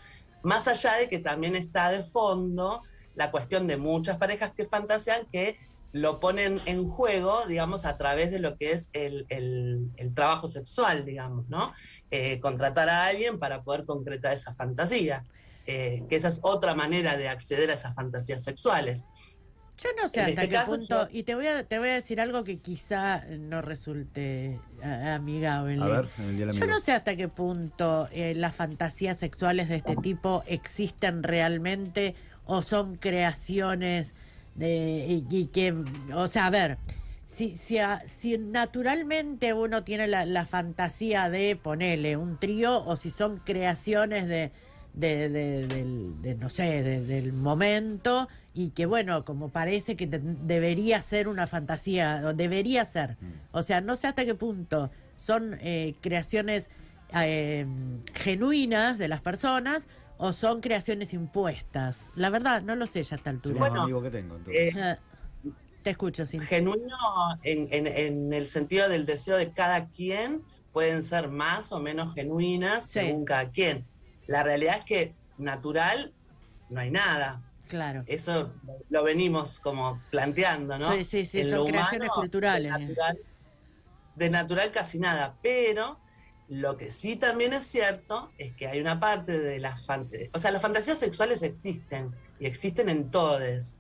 Más 0.43 0.67
allá 0.69 0.95
de 0.95 1.09
que 1.09 1.19
también 1.19 1.57
está 1.57 1.91
de 1.91 2.03
fondo 2.03 2.83
la 3.15 3.31
cuestión 3.31 3.67
de 3.67 3.77
muchas 3.77 4.17
parejas 4.17 4.53
que 4.55 4.67
fantasean 4.67 5.27
que 5.31 5.59
lo 5.93 6.21
ponen 6.21 6.59
en 6.65 6.89
juego, 6.89 7.47
digamos, 7.47 7.85
a 7.85 7.97
través 7.99 8.31
de 8.31 8.39
lo 8.39 8.57
que 8.57 8.73
es 8.73 8.91
el, 8.95 9.27
trabajo 10.15 10.47
sexual, 10.47 11.05
digamos, 11.05 11.49
¿no? 11.49 11.73
Eh, 12.11 12.41
contratar 12.41 12.89
a 12.89 13.07
alguien 13.07 13.39
para 13.39 13.63
poder 13.63 13.85
concretar 13.85 14.33
esa 14.33 14.55
fantasía, 14.55 15.23
eh, 15.67 16.03
que 16.09 16.17
esa 16.17 16.29
es 16.29 16.41
otra 16.43 16.75
manera 16.75 17.17
de 17.17 17.29
acceder 17.29 17.71
a 17.71 17.75
esas 17.75 17.95
fantasías 17.95 18.43
sexuales. 18.43 19.05
Yo 19.79 19.89
no 20.01 20.07
sé 20.07 20.21
hasta 20.21 20.43
este 20.43 20.49
qué 20.49 20.61
punto, 20.65 21.09
y 21.11 21.25
te 21.25 21.35
voy, 21.35 21.47
a, 21.47 21.65
te 21.65 21.79
voy 21.79 21.89
a 21.89 21.95
decir 21.95 22.21
algo 22.21 22.45
que 22.45 22.59
quizá 22.59 23.25
no 23.39 23.63
resulte 23.63 24.61
amigable. 24.83 25.83
A 25.83 25.87
ver, 25.87 26.09
Yo 26.53 26.67
no 26.67 26.79
sé 26.79 26.93
hasta 26.93 27.17
qué 27.17 27.29
punto 27.29 28.09
eh, 28.13 28.35
las 28.35 28.55
fantasías 28.55 29.19
sexuales 29.19 29.69
de 29.69 29.77
este 29.77 29.97
tipo 29.97 30.43
existen 30.47 31.23
realmente 31.23 32.15
o 32.45 32.63
son 32.63 32.97
creaciones 32.97 34.15
de, 34.55 35.23
y, 35.31 35.47
que, 35.47 35.75
o 36.15 36.29
sea, 36.29 36.47
a 36.47 36.51
ver, 36.51 36.79
si, 37.27 37.57
si, 37.57 37.79
si 38.05 38.39
naturalmente 38.39 39.53
uno 39.55 39.85
tiene 39.85 40.07
la, 40.07 40.27
la 40.27 40.45
fantasía 40.45 41.31
de 41.31 41.57
ponerle 41.57 42.17
un 42.17 42.39
trío 42.39 42.85
o 42.85 42.97
si 42.97 43.11
son 43.11 43.39
creaciones 43.39 44.29
de, 44.29 44.53
de, 44.95 45.29
del, 45.29 46.39
no 46.39 46.49
sé, 46.49 46.83
del 46.83 47.33
momento 47.33 48.29
y 48.55 48.71
que 48.71 48.87
bueno, 48.87 49.25
como 49.25 49.49
parece 49.49 49.97
que 49.97 50.07
debería 50.07 51.01
ser 51.01 51.29
una 51.29 51.47
fantasía, 51.47 52.21
debería 52.35 52.85
ser. 52.85 53.17
Mm. 53.21 53.33
O 53.53 53.63
sea, 53.63 53.81
no 53.81 53.97
sé 53.97 54.09
hasta 54.09 54.25
qué 54.25 54.35
punto 54.35 54.91
son 55.17 55.57
eh, 55.61 55.95
creaciones 56.01 56.71
eh, 57.15 57.67
genuinas 58.15 58.99
de 58.99 59.09
las 59.09 59.21
personas 59.21 59.89
o 60.23 60.33
son 60.33 60.61
creaciones 60.61 61.15
impuestas. 61.15 62.13
La 62.15 62.31
verdad, 62.31 62.63
no 62.63 62.77
lo 62.77 62.87
sé 62.87 63.03
ya 63.03 63.17
a 63.17 63.19
esta 63.19 63.31
altura. 63.31 63.59
bueno, 63.59 64.01
que 64.01 64.11
tengo, 64.11 64.39
eh, 64.53 64.97
te 65.83 65.91
escucho, 65.91 66.25
sí. 66.25 66.39
Genuino 66.39 66.97
en, 67.43 67.67
en, 67.73 68.33
el 68.33 68.47
sentido 68.47 68.89
del 68.89 69.05
deseo 69.05 69.37
de 69.37 69.51
cada 69.51 69.89
quien 69.89 70.45
pueden 70.73 71.03
ser 71.03 71.29
más 71.29 71.73
o 71.73 71.81
menos 71.81 72.15
genuinas 72.15 72.87
según 72.87 73.25
cada 73.25 73.51
quien. 73.51 73.85
La 74.29 74.45
realidad 74.45 74.77
es 74.79 74.85
que 74.85 75.15
natural 75.39 76.13
no 76.71 76.79
hay 76.79 76.93
nada. 76.93 77.43
Claro. 77.67 78.05
Eso 78.07 78.53
lo 78.91 79.03
venimos 79.03 79.59
como 79.59 80.01
planteando, 80.13 80.79
¿no? 80.79 80.93
Sí, 80.93 81.03
sí, 81.03 81.27
sí, 81.27 81.45
son 81.45 81.67
creaciones 81.67 82.11
culturales. 82.11 82.73
De 84.15 84.31
natural, 84.31 84.71
casi 84.71 85.01
nada, 85.01 85.35
pero 85.43 85.99
lo 86.49 86.77
que 86.77 86.91
sí 86.91 87.17
también 87.17 87.53
es 87.53 87.65
cierto 87.65 88.31
es 88.39 88.55
que 88.55 88.69
hay 88.69 88.81
una 88.81 89.01
parte 89.01 89.39
de 89.39 89.59
las 89.59 89.87
fantasías, 89.87 90.31
o 90.35 90.39
sea, 90.39 90.51
las 90.51 90.63
fantasías 90.63 90.99
sexuales 90.99 91.43
existen 91.43 92.11
y 92.39 92.47
existen 92.47 92.89
en 92.89 93.11
todos. 93.11 93.77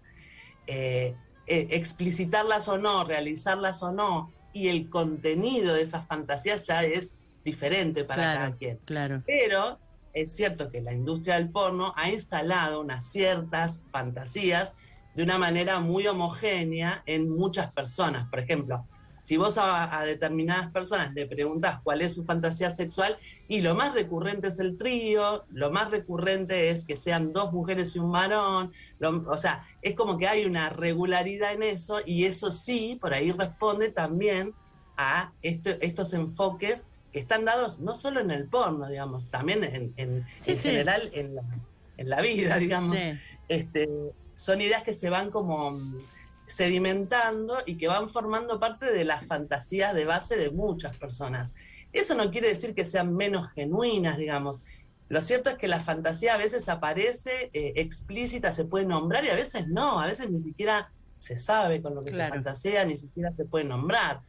Eh, 0.66 1.14
eh, 1.46 1.66
explicitarlas 1.70 2.68
o 2.68 2.78
no, 2.78 3.04
realizarlas 3.04 3.82
o 3.82 3.90
no, 3.90 4.32
y 4.52 4.68
el 4.68 4.88
contenido 4.88 5.74
de 5.74 5.82
esas 5.82 6.06
fantasías 6.06 6.66
ya 6.66 6.82
es 6.82 7.12
diferente 7.44 8.04
para 8.04 8.22
cada 8.22 8.56
quien. 8.56 8.78
Claro. 8.84 9.22
Pero 9.26 9.78
es 10.12 10.34
cierto 10.34 10.70
que 10.70 10.80
la 10.80 10.92
industria 10.92 11.34
del 11.34 11.50
porno 11.50 11.92
ha 11.96 12.10
instalado 12.10 12.80
unas 12.80 13.10
ciertas 13.10 13.82
fantasías 13.90 14.74
de 15.14 15.22
una 15.22 15.36
manera 15.38 15.80
muy 15.80 16.06
homogénea 16.06 17.02
en 17.06 17.28
muchas 17.28 17.72
personas. 17.72 18.28
Por 18.30 18.38
ejemplo, 18.38 18.86
si 19.22 19.36
vos 19.36 19.56
a, 19.56 20.02
determinadas 20.04 20.70
personas 20.72 21.14
le 21.14 21.26
preguntas 21.26 21.80
cuál 21.82 22.02
es 22.02 22.14
su 22.14 22.24
fantasía 22.24 22.70
sexual, 22.70 23.16
y 23.48 23.60
lo 23.60 23.74
más 23.74 23.94
recurrente 23.94 24.48
es 24.48 24.58
el 24.58 24.76
trío, 24.76 25.44
lo 25.50 25.70
más 25.70 25.90
recurrente 25.90 26.70
es 26.70 26.84
que 26.84 26.96
sean 26.96 27.32
dos 27.32 27.52
mujeres 27.52 27.94
y 27.94 28.00
un 28.00 28.10
varón, 28.10 28.72
o 29.00 29.36
sea, 29.36 29.66
es 29.80 29.94
como 29.94 30.18
que 30.18 30.26
hay 30.26 30.44
una 30.44 30.70
regularidad 30.70 31.52
en 31.52 31.62
eso, 31.62 32.00
y 32.04 32.24
eso 32.24 32.50
sí, 32.50 32.98
por 33.00 33.14
ahí 33.14 33.30
responde 33.30 33.90
también 33.90 34.54
a 34.96 35.32
estos 35.40 36.12
enfoques 36.14 36.84
que 37.12 37.18
están 37.18 37.44
dados 37.44 37.78
no 37.78 37.94
solo 37.94 38.20
en 38.20 38.30
el 38.30 38.46
porno, 38.46 38.88
digamos, 38.88 39.26
también 39.26 39.62
en, 39.64 39.92
en, 39.96 40.24
general 40.56 41.10
en 41.12 41.34
la, 41.34 41.42
en 41.98 42.10
la, 42.10 42.20
vida, 42.22 42.56
digamos. 42.56 42.96
Este, 43.48 43.88
son 44.34 44.60
ideas 44.62 44.82
que 44.82 44.94
se 44.94 45.10
van 45.10 45.30
como 45.30 45.78
sedimentando 46.52 47.58
y 47.64 47.76
que 47.76 47.88
van 47.88 48.10
formando 48.10 48.60
parte 48.60 48.92
de 48.92 49.04
las 49.04 49.26
fantasías 49.26 49.94
de 49.94 50.04
base 50.04 50.36
de 50.36 50.50
muchas 50.50 50.96
personas. 50.98 51.54
Eso 51.92 52.14
no 52.14 52.30
quiere 52.30 52.48
decir 52.48 52.74
que 52.74 52.84
sean 52.84 53.14
menos 53.14 53.50
genuinas, 53.52 54.18
digamos. 54.18 54.60
Lo 55.08 55.20
cierto 55.20 55.50
es 55.50 55.56
que 55.56 55.68
la 55.68 55.80
fantasía 55.80 56.34
a 56.34 56.38
veces 56.38 56.68
aparece 56.68 57.50
eh, 57.52 57.72
explícita, 57.76 58.52
se 58.52 58.64
puede 58.64 58.84
nombrar 58.84 59.24
y 59.24 59.30
a 59.30 59.34
veces 59.34 59.66
no, 59.68 59.98
a 60.00 60.06
veces 60.06 60.30
ni 60.30 60.42
siquiera 60.42 60.90
se 61.18 61.38
sabe 61.38 61.80
con 61.80 61.94
lo 61.94 62.04
que 62.04 62.12
se 62.12 62.28
fantasea, 62.28 62.84
ni 62.84 62.96
siquiera 62.96 63.32
se 63.32 63.46
puede 63.46 63.64
nombrar. 63.64 64.20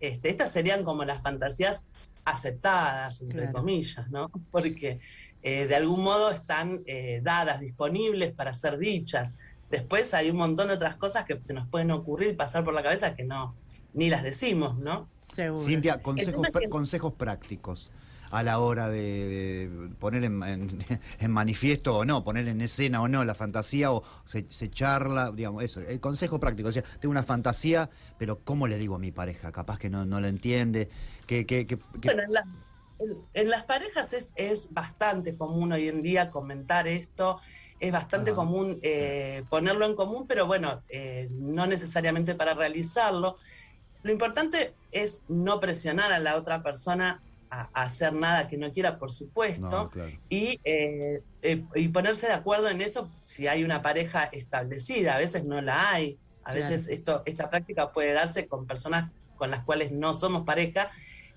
Este, 0.00 0.30
estas 0.30 0.52
serían 0.52 0.84
como 0.84 1.04
las 1.04 1.22
fantasías 1.22 1.84
aceptadas, 2.24 3.20
entre 3.22 3.50
comillas, 3.52 4.10
¿no? 4.10 4.28
Porque 4.50 5.00
eh, 5.42 5.66
de 5.66 5.76
algún 5.76 6.02
modo 6.02 6.30
están 6.30 6.82
eh, 6.86 7.20
dadas, 7.22 7.60
disponibles 7.60 8.34
para 8.34 8.52
ser 8.52 8.78
dichas. 8.78 9.38
Después 9.70 10.12
hay 10.14 10.30
un 10.30 10.36
montón 10.36 10.68
de 10.68 10.74
otras 10.74 10.96
cosas 10.96 11.24
que 11.24 11.40
se 11.42 11.54
nos 11.54 11.68
pueden 11.68 11.90
ocurrir, 11.90 12.36
pasar 12.36 12.64
por 12.64 12.74
la 12.74 12.82
cabeza 12.82 13.14
que 13.14 13.24
no, 13.24 13.54
ni 13.94 14.10
las 14.10 14.22
decimos, 14.22 14.78
¿no? 14.78 15.08
Seguro. 15.20 15.62
Cintia, 15.62 16.02
consejos, 16.02 16.46
consejos 16.68 17.12
prácticos 17.14 17.92
a 18.30 18.42
la 18.42 18.58
hora 18.60 18.88
de, 18.88 19.68
poner 19.98 20.24
en, 20.24 21.30
manifiesto 21.30 21.98
o 21.98 22.04
no, 22.04 22.24
poner 22.24 22.48
en 22.48 22.60
escena 22.60 23.02
o 23.02 23.08
no 23.08 23.24
la 23.24 23.34
fantasía 23.34 23.92
o 23.92 24.02
se, 24.24 24.70
charla, 24.70 25.32
digamos, 25.32 25.62
eso, 25.62 25.80
el 25.80 26.00
consejo 26.00 26.38
práctico. 26.38 26.68
O 26.68 26.72
sea, 26.72 26.82
tengo 27.00 27.10
una 27.10 27.22
fantasía, 27.22 27.90
pero 28.18 28.38
¿cómo 28.38 28.66
le 28.66 28.78
digo 28.78 28.94
a 28.94 28.98
mi 28.98 29.10
pareja? 29.12 29.52
Capaz 29.52 29.78
que 29.78 29.90
no, 29.90 30.04
no 30.04 30.20
la 30.20 30.28
entiende. 30.28 30.88
Que, 31.26 31.46
que, 31.46 31.78
Bueno, 32.02 32.22
en, 33.34 33.50
las 33.50 33.64
parejas 33.64 34.12
es, 34.12 34.32
es 34.36 34.72
bastante 34.72 35.36
común 35.36 35.72
hoy 35.72 35.88
en 35.88 36.02
día 36.02 36.30
comentar 36.30 36.86
esto 36.88 37.40
es 37.80 37.92
bastante 37.92 38.32
común 38.32 38.78
eh, 38.82 39.42
ponerlo 39.48 39.86
en 39.86 39.96
común, 39.96 40.26
pero 40.28 40.46
bueno, 40.46 40.82
eh, 40.90 41.28
no 41.30 41.66
necesariamente 41.66 42.34
para 42.34 42.52
realizarlo. 42.52 43.38
Lo 44.02 44.12
importante 44.12 44.74
es 44.92 45.22
no 45.28 45.60
presionar 45.60 46.12
a 46.12 46.18
la 46.18 46.36
otra 46.36 46.62
persona 46.62 47.22
a, 47.50 47.68
hacer 47.72 48.12
nada 48.12 48.48
que 48.48 48.58
no 48.58 48.70
quiera, 48.72 48.98
por 48.98 49.10
supuesto, 49.10 49.90
y, 50.28 50.60
eh, 50.62 51.22
y 51.74 51.88
ponerse 51.88 52.26
de 52.26 52.34
acuerdo 52.34 52.68
en 52.68 52.82
eso 52.82 53.08
si 53.24 53.46
hay 53.46 53.64
una 53.64 53.80
pareja 53.80 54.24
establecida. 54.24 55.16
A 55.16 55.18
veces 55.18 55.44
no 55.44 55.60
la 55.62 55.90
hay, 55.90 56.18
a 56.44 56.52
veces 56.52 56.86
esto, 56.88 57.22
esta 57.24 57.48
práctica 57.48 57.92
puede 57.92 58.12
darse 58.12 58.46
con 58.46 58.66
personas 58.66 59.10
con 59.36 59.50
las 59.50 59.64
cuales 59.64 59.90
no 59.90 60.12
somos 60.12 60.44
pareja 60.44 60.90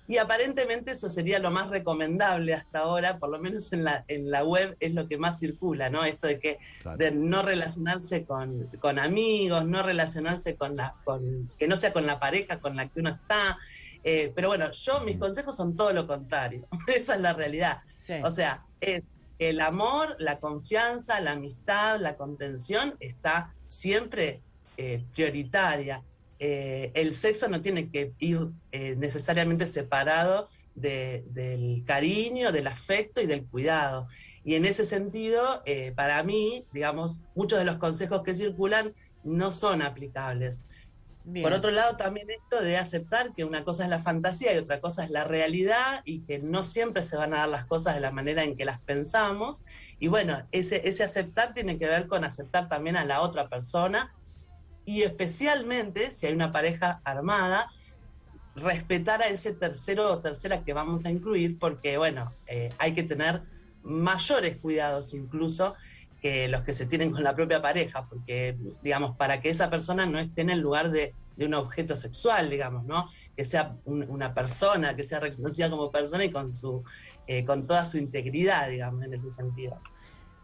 y 0.06 0.18
aparentemente 0.18 0.90
eso 0.90 1.08
sería 1.08 1.38
lo 1.38 1.50
más 1.50 1.70
recomendable 1.70 2.52
hasta 2.52 2.80
ahora, 2.80 3.18
por 3.18 3.30
lo 3.30 3.38
menos 3.38 3.72
en 3.72 3.84
la, 3.84 4.04
en 4.08 4.30
la 4.30 4.44
web 4.44 4.76
es 4.80 4.92
lo 4.92 5.08
que 5.08 5.16
más 5.16 5.38
circula, 5.38 5.88
¿no? 5.88 6.04
Esto 6.04 6.26
de 6.26 6.38
que 6.38 6.58
de 6.98 7.10
no 7.10 7.42
relacionarse 7.42 8.24
con, 8.24 8.68
con, 8.80 8.98
amigos, 8.98 9.64
no 9.64 9.82
relacionarse 9.82 10.56
con 10.56 10.76
la, 10.76 10.94
con, 11.04 11.50
que 11.58 11.66
no 11.66 11.76
sea 11.76 11.92
con 11.92 12.06
la 12.06 12.20
pareja 12.20 12.58
con 12.58 12.76
la 12.76 12.88
que 12.88 13.00
uno 13.00 13.10
está. 13.10 13.56
Eh, 14.02 14.30
pero 14.34 14.48
bueno, 14.48 14.70
yo 14.72 15.00
mis 15.00 15.16
consejos 15.16 15.56
son 15.56 15.74
todo 15.74 15.92
lo 15.94 16.06
contrario. 16.06 16.66
Esa 16.86 17.14
es 17.14 17.20
la 17.22 17.32
realidad. 17.32 17.80
O 18.22 18.30
sea, 18.30 18.62
es 18.82 19.04
el 19.38 19.60
amor, 19.60 20.16
la 20.18 20.38
confianza, 20.38 21.18
la 21.20 21.32
amistad, 21.32 21.98
la 21.98 22.16
contención 22.16 22.94
está 23.00 23.54
siempre 23.66 24.42
eh, 24.76 25.02
prioritaria. 25.14 26.02
Eh, 26.38 26.90
el 26.94 27.14
sexo 27.14 27.48
no 27.48 27.60
tiene 27.60 27.90
que 27.90 28.12
ir 28.18 28.48
eh, 28.72 28.94
necesariamente 28.96 29.66
separado 29.66 30.48
del 30.74 31.84
cariño, 31.86 32.50
del 32.50 32.66
afecto 32.66 33.20
y 33.20 33.26
del 33.26 33.44
cuidado. 33.44 34.08
Y 34.44 34.56
en 34.56 34.66
ese 34.66 34.84
sentido, 34.84 35.62
eh, 35.64 35.92
para 35.94 36.22
mí, 36.22 36.66
digamos, 36.72 37.18
muchos 37.34 37.58
de 37.58 37.64
los 37.64 37.76
consejos 37.76 38.22
que 38.22 38.34
circulan 38.34 38.92
no 39.22 39.50
son 39.50 39.82
aplicables. 39.82 40.62
Por 41.40 41.54
otro 41.54 41.70
lado, 41.70 41.96
también 41.96 42.28
esto 42.30 42.60
de 42.60 42.76
aceptar 42.76 43.32
que 43.32 43.44
una 43.44 43.64
cosa 43.64 43.84
es 43.84 43.88
la 43.88 44.00
fantasía 44.00 44.52
y 44.52 44.58
otra 44.58 44.80
cosa 44.82 45.04
es 45.04 45.10
la 45.10 45.24
realidad 45.24 46.02
y 46.04 46.20
que 46.20 46.38
no 46.38 46.62
siempre 46.62 47.02
se 47.02 47.16
van 47.16 47.32
a 47.32 47.38
dar 47.38 47.48
las 47.48 47.64
cosas 47.64 47.94
de 47.94 48.02
la 48.02 48.10
manera 48.10 48.44
en 48.44 48.56
que 48.56 48.66
las 48.66 48.78
pensamos. 48.80 49.62
Y 49.98 50.08
bueno, 50.08 50.46
ese, 50.52 50.86
ese 50.86 51.02
aceptar 51.02 51.54
tiene 51.54 51.78
que 51.78 51.86
ver 51.86 52.08
con 52.08 52.24
aceptar 52.24 52.68
también 52.68 52.96
a 52.96 53.06
la 53.06 53.22
otra 53.22 53.48
persona 53.48 54.12
y 54.86 55.02
especialmente 55.02 56.12
si 56.12 56.26
hay 56.26 56.32
una 56.32 56.52
pareja 56.52 57.00
armada, 57.04 57.70
respetar 58.56 59.22
a 59.22 59.26
ese 59.26 59.52
tercero 59.52 60.12
o 60.12 60.18
tercera 60.20 60.62
que 60.62 60.72
vamos 60.72 61.04
a 61.06 61.10
incluir, 61.10 61.58
porque 61.58 61.98
bueno, 61.98 62.32
eh, 62.46 62.70
hay 62.78 62.94
que 62.94 63.02
tener 63.02 63.42
mayores 63.82 64.56
cuidados 64.58 65.12
incluso 65.14 65.74
que 66.22 66.48
los 66.48 66.62
que 66.62 66.72
se 66.72 66.86
tienen 66.86 67.10
con 67.10 67.22
la 67.22 67.34
propia 67.34 67.60
pareja, 67.60 68.06
porque 68.08 68.56
digamos, 68.82 69.16
para 69.16 69.40
que 69.40 69.50
esa 69.50 69.68
persona 69.68 70.06
no 70.06 70.18
esté 70.18 70.40
en 70.42 70.50
el 70.50 70.60
lugar 70.60 70.90
de, 70.90 71.14
un 71.36 71.54
objeto 71.54 71.96
sexual, 71.96 72.48
digamos, 72.48 72.84
¿no? 72.84 73.10
Que 73.36 73.42
sea 73.42 73.76
una 73.84 74.32
persona, 74.32 74.94
que 74.94 75.02
sea 75.02 75.18
reconocida 75.18 75.68
como 75.68 75.90
persona 75.90 76.24
y 76.24 76.30
con 76.30 76.52
su 76.52 76.84
eh, 77.26 77.44
con 77.44 77.66
toda 77.66 77.84
su 77.84 77.96
integridad, 77.96 78.68
digamos, 78.68 79.02
en 79.02 79.14
ese 79.14 79.30
sentido. 79.30 79.80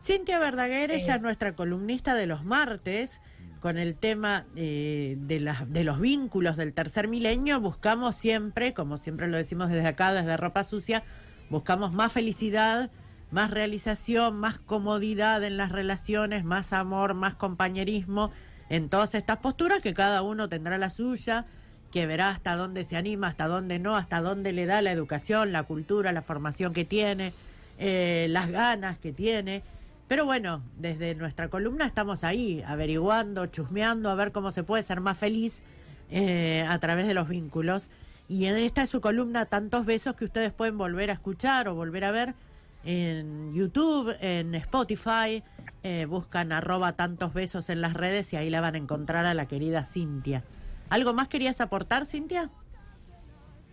Cintia 0.03 0.39
Verdaguer, 0.39 0.91
ella 0.91 1.15
es 1.15 1.21
nuestra 1.23 1.55
columnista 1.55 2.15
de 2.15 2.27
los 2.27 2.43
martes 2.45 3.21
con 3.61 3.79
el 3.79 3.95
tema 3.95 4.47
eh, 4.57 5.17
de, 5.19 5.55
de 5.69 5.85
los 5.85 6.01
vínculos 6.01 6.57
del 6.57 6.73
tercer 6.73 7.09
milenio, 7.09 7.61
buscamos 7.61 8.17
siempre, 8.17 8.73
como 8.73 8.97
siempre 8.97 9.29
lo 9.29 9.37
decimos 9.37 9.69
desde 9.69 9.87
acá, 9.87 10.13
desde 10.13 10.37
Ropa 10.37 10.65
Sucia, 10.65 11.03
buscamos 11.51 11.93
más 11.93 12.13
felicidad, 12.13 12.91
más 13.31 13.51
realización, 13.51 14.41
más 14.41 14.59
comodidad 14.59 15.45
en 15.45 15.57
las 15.57 15.71
relaciones, 15.71 16.43
más 16.43 16.73
amor, 16.73 17.15
más 17.15 17.35
compañerismo, 17.35 18.33
en 18.71 18.89
todas 18.89 19.15
estas 19.15 19.39
posturas 19.39 19.83
que 19.83 19.95
cada 19.95 20.23
uno 20.23 20.49
tendrá 20.49 20.79
la 20.79 20.91
suya, 20.91 21.47
que 21.93 22.07
verá 22.07 22.31
hasta 22.31 22.57
dónde 22.57 22.85
se 22.85 22.97
anima, 22.97 23.29
hasta 23.29 23.47
dónde 23.47 23.79
no, 23.79 23.97
hasta 23.97 24.21
dónde 24.21 24.53
le 24.53 24.67
da 24.67 24.81
la 24.81 24.93
educación, 24.93 25.53
la 25.53 25.65
cultura, 25.65 26.13
la 26.13 26.23
formación 26.23 26.73
que 26.73 26.85
tiene, 26.85 27.35
eh, 27.79 28.27
las 28.31 28.51
ganas 28.51 28.99
que 28.99 29.13
tiene 29.13 29.63
Pero 30.11 30.25
bueno, 30.25 30.65
desde 30.77 31.15
nuestra 31.15 31.47
columna 31.51 31.87
estamos 31.87 32.25
ahí, 32.25 32.65
averiguando, 32.67 33.47
chusmeando, 33.47 34.11
a 34.11 34.17
ver 34.17 34.33
cómo 34.33 34.51
se 34.51 34.65
puede 34.65 34.83
ser 34.83 35.01
más 35.01 35.17
feliz 35.17 35.63
eh, 36.11 36.67
a 36.69 36.81
través 36.81 37.07
de 37.07 37.15
los 37.15 37.29
vínculos. 37.29 37.91
Y 38.27 38.47
en 38.47 38.57
esta 38.57 38.83
es 38.83 38.91
su 38.91 39.01
columna 39.01 39.47
Tantos 39.47 39.87
Besos 39.87 40.17
que 40.17 40.25
ustedes 40.25 40.53
pueden 40.53 40.77
volver 40.77 41.11
a 41.11 41.13
escuchar 41.13 41.69
o 41.69 41.77
volver 41.77 42.03
a 42.03 42.11
ver 42.11 42.35
en 42.83 43.55
YouTube, 43.55 44.17
en 44.21 44.57
Spotify. 44.57 45.45
Eh, 45.85 46.07
buscan 46.07 46.51
arroba 46.51 46.95
tantos 46.95 47.33
besos 47.33 47.71
en 47.71 47.81
las 47.81 47.95
redes 47.95 48.33
y 48.33 48.37
ahí 48.37 48.51
la 48.51 48.61
van 48.61 48.75
a 48.75 48.79
encontrar 48.79 49.27
a 49.27 49.35
la 49.35 49.47
querida 49.47 49.85
Cintia. 49.85 50.43
¿Algo 50.89 51.15
más 51.15 51.29
querías 51.29 51.61
aportar, 51.61 52.05
Cintia? 52.05 52.51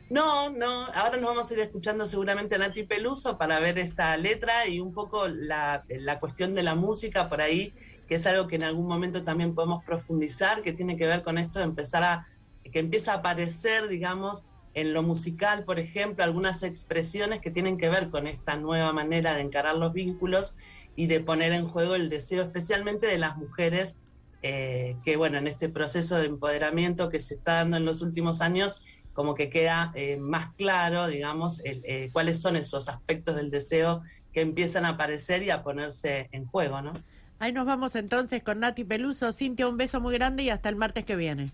No, 0.10 0.50
no, 0.50 0.86
ahora 0.94 1.18
nos 1.18 1.30
vamos 1.30 1.52
a 1.52 1.54
ir 1.54 1.60
escuchando 1.60 2.06
seguramente 2.06 2.56
a 2.56 2.58
Nati 2.60 2.84
Peluso 2.84 3.38
para 3.38 3.60
ver 3.60 3.78
esta 3.78 4.16
letra 4.16 4.66
y 4.66 4.80
un 4.80 4.94
poco 4.94 5.28
la, 5.28 5.84
la, 5.90 6.20
cuestión 6.20 6.56
de 6.56 6.64
la 6.64 6.76
música 6.76 7.28
por 7.28 7.42
ahí, 7.42 7.74
que 8.08 8.16
es 8.16 8.26
algo 8.26 8.48
que 8.48 8.56
en 8.56 8.64
algún 8.64 8.88
momento 8.88 9.24
también 9.24 9.54
podemos 9.54 9.84
profundizar, 9.84 10.62
que 10.62 10.72
tiene 10.72 10.96
que 10.96 11.06
ver 11.06 11.24
con 11.24 11.38
esto 11.38 11.60
de 11.60 11.66
empezar 11.66 12.04
a, 12.04 12.28
que 12.72 12.80
empieza 12.80 13.12
a 13.12 13.16
aparecer, 13.18 13.90
digamos, 13.90 14.44
en 14.74 14.94
lo 14.94 15.04
musical, 15.04 15.66
por 15.66 15.78
ejemplo, 15.78 16.24
algunas 16.24 16.64
expresiones 16.64 17.42
que 17.42 17.52
tienen 17.52 17.78
que 17.78 17.90
ver 17.90 18.10
con 18.10 18.28
esta 18.28 18.56
nueva 18.56 18.94
manera 18.94 19.34
de 19.34 19.42
encarar 19.42 19.76
los 19.76 19.92
vínculos 19.92 20.56
y 20.96 21.08
de 21.08 21.20
poner 21.20 21.52
en 21.52 21.68
juego 21.68 21.96
el 21.96 22.10
deseo 22.10 22.44
especialmente 22.44 23.08
de 23.08 23.18
las 23.18 23.36
mujeres 23.36 23.98
eh, 24.44 24.96
que, 25.04 25.18
bueno, 25.18 25.38
en 25.40 25.48
este 25.48 25.68
proceso 25.68 26.18
de 26.18 26.28
empoderamiento 26.28 27.10
que 27.10 27.20
se 27.20 27.34
está 27.34 27.56
dando 27.56 27.78
en 27.78 27.86
los 27.86 28.02
últimos 28.02 28.40
años, 28.40 28.82
como 29.18 29.34
que 29.34 29.50
queda 29.50 29.92
eh, 29.96 30.16
más 30.16 30.54
claro, 30.54 31.08
digamos, 31.08 31.60
eh, 31.64 32.12
cuáles 32.14 32.40
son 32.40 32.56
esos 32.56 32.88
aspectos 32.88 33.36
del 33.36 33.50
deseo 33.50 34.04
que 34.32 34.42
empiezan 34.42 34.86
a 34.86 34.90
aparecer 34.90 35.42
y 35.42 35.50
a 35.50 35.64
ponerse 35.64 36.30
en 36.32 36.46
juego, 36.46 36.84
¿no? 36.84 36.94
Ahí 37.40 37.52
nos 37.52 37.66
vamos 37.66 37.96
entonces 37.96 38.44
con 38.44 38.60
Nati 38.60 38.84
Peluso. 38.84 39.32
Cintia, 39.32 39.68
un 39.68 39.76
beso 39.76 40.00
muy 40.02 40.14
grande 40.14 40.44
y 40.44 40.52
hasta 40.52 40.70
el 40.70 40.76
martes 40.76 41.04
que 41.04 41.16
viene. 41.16 41.52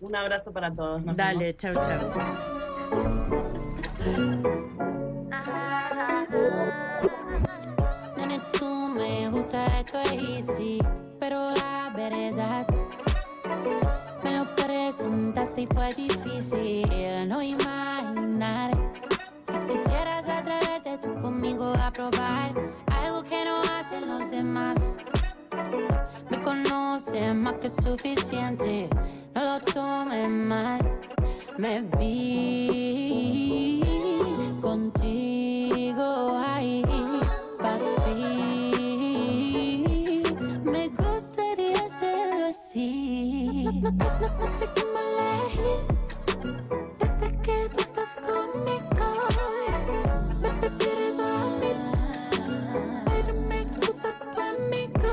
Un 0.00 0.16
abrazo 0.16 0.52
para 0.52 0.74
todos. 0.74 1.02
Dale, 1.14 1.54
chao, 1.54 1.72
chao. 1.74 2.10
tú 8.58 8.88
me 8.88 9.30
gusta, 9.30 9.78
esto 9.78 10.00
es 10.00 10.48
easy, 10.48 10.78
pero 11.20 11.52
la 11.52 11.92
verdad 11.94 12.66
presentaste 15.42 15.62
y 15.62 15.66
fue 15.66 15.94
difícil 15.94 17.28
no 17.28 17.42
imaginar. 17.42 18.70
Si 19.44 19.58
quisieras 19.68 20.28
atreverte 20.28 20.98
tú 20.98 21.20
conmigo 21.20 21.72
a 21.78 21.90
probar 21.90 22.54
algo 22.86 23.24
que 23.24 23.44
no 23.44 23.60
hacen 23.62 24.08
los 24.08 24.30
demás. 24.30 24.96
Me 26.30 26.40
conoces 26.40 27.34
más 27.34 27.54
que 27.54 27.68
suficiente, 27.68 28.88
no 29.34 29.42
lo 29.42 29.58
tomes 29.72 30.28
mal. 30.28 30.80
Me 31.58 31.82
vi 31.98 33.82
contigo 34.60 36.38
ahí, 36.46 36.84
No, 43.82 43.90
no, 43.90 44.04
no, 44.20 44.28
no 44.38 44.46
sé 44.60 44.68
cómo 44.76 44.96
elegir. 45.02 45.80
Desde 47.00 47.26
que 47.40 47.68
tú 47.74 47.80
estás 47.80 48.10
conmigo, 48.22 49.08
me 50.40 50.50
prefieres 50.50 51.18
a 51.18 51.48
mí. 51.58 51.72
Pero 53.06 53.34
me 53.40 53.58
gusta 53.58 54.14
tu 54.20 54.40
amigo. 54.40 55.12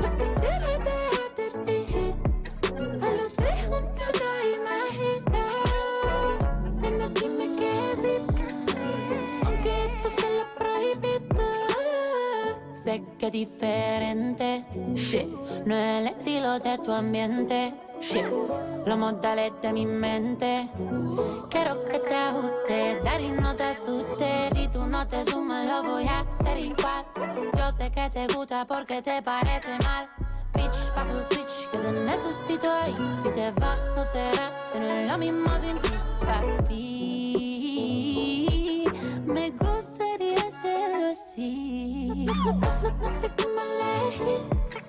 Yo 0.00 0.08
quisiera 0.18 0.70
dejarte 0.88 1.44
vivir. 1.64 2.14
A 3.00 3.10
los 3.12 3.32
tres 3.32 3.58
juntos 3.68 4.08
no 4.18 4.30
imagino. 4.58 5.42
Nena, 6.80 7.06
dime 7.10 7.46
que 7.52 7.72
sí. 7.94 8.14
Aunque 9.46 9.70
esto 9.84 10.08
se 10.08 10.28
lo 10.36 10.44
prohibido. 10.58 11.46
Sé 12.82 13.04
que 13.20 13.26
es 13.26 13.32
diferente. 13.32 14.64
Shit. 14.96 15.28
No 15.64 15.76
es 15.76 16.00
el 16.00 16.06
estilo 16.08 16.58
de 16.58 16.76
tu 16.78 16.90
ambiente. 16.90 17.72
Modales 19.00 19.52
de 19.62 19.72
mi 19.72 19.86
mente. 19.86 20.68
Quiero 21.48 21.82
que 21.84 21.98
te 22.00 22.14
ajuste, 22.14 23.00
dar 23.02 23.20
y 23.20 23.28
no 23.30 23.54
te. 23.56 23.74
Si 24.52 24.68
tú 24.68 24.86
no 24.86 25.06
te 25.08 25.24
sumas, 25.24 25.66
lo 25.66 25.82
voy 25.82 26.06
a 26.06 26.20
hacer 26.20 26.58
igual. 26.58 27.04
Yo 27.56 27.72
sé 27.72 27.90
que 27.90 28.10
te 28.10 28.26
gusta 28.34 28.66
porque 28.66 29.00
te 29.00 29.22
parece 29.22 29.78
mal. 29.84 30.08
Bitch, 30.54 30.92
paso 30.94 31.18
el 31.18 31.24
switch 31.24 31.70
que 31.70 31.78
te 31.78 31.92
necesito 31.92 32.70
ahí. 32.70 32.94
Si 33.22 33.30
te 33.30 33.50
vas, 33.52 33.78
no 33.96 34.04
será 34.04 34.50
tener 34.72 35.08
lo 35.10 35.16
mismo 35.16 35.48
sin 35.58 35.78
ti, 35.80 35.90
papi. 36.20 36.76
Me 39.24 39.50
gustaría 39.50 40.46
hacerlo 40.46 41.10
así. 41.10 42.26
No, 42.26 42.34
no, 42.34 42.52
no, 42.52 42.90
no 43.00 43.08
sé 43.20 43.30
cómo 43.36 43.60
elegir. 43.60 44.79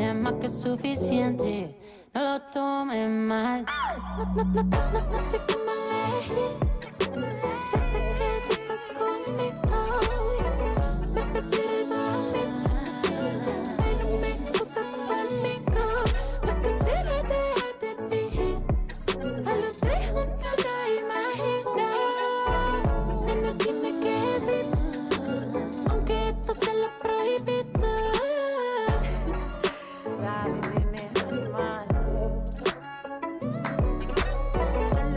es 0.00 0.14
más 0.14 0.34
que 0.34 0.48
suficiente. 0.48 1.76
No 2.14 2.22
lo 2.22 2.40
tomes 2.50 3.08
mal. 3.08 3.66
No, 4.18 4.24
no, 4.34 4.44
no, 4.44 4.62
no, 4.62 4.92
no, 4.92 5.00
no 5.00 5.18
sé 5.30 5.40
elegir. 5.72 7.79